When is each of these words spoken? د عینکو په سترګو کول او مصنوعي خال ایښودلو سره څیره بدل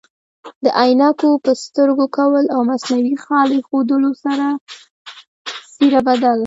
د 0.63 0.65
عینکو 0.81 1.29
په 1.43 1.51
سترګو 1.63 2.05
کول 2.17 2.45
او 2.55 2.59
مصنوعي 2.69 3.15
خال 3.23 3.47
ایښودلو 3.53 4.11
سره 4.23 4.45
څیره 5.75 6.01
بدل 6.07 6.39